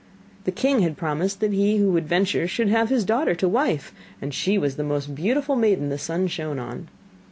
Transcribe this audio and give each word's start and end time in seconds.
The 0.45 0.51
king 0.51 0.79
had 0.79 0.97
promised 0.97 1.41
that 1.41 1.53
he 1.53 1.77
who 1.77 1.91
would 1.91 2.07
venture 2.09 2.47
should 2.47 2.69
have 2.69 2.89
his 2.89 3.05
daughter 3.05 3.35
to 3.35 3.47
wife, 3.47 3.93
and 4.19 4.33
she 4.33 4.57
was 4.57 4.75
the 4.75 4.83
most 4.83 5.13
beautiful 5.13 5.55
maiden 5.55 5.89
the 5.89 5.99
sun 5.99 6.25
shone 6.25 6.57
on. 6.57 6.87